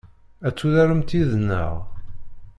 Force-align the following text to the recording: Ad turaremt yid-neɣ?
Ad 0.47 0.53
turaremt 0.57 1.11
yid-neɣ? 1.17 1.73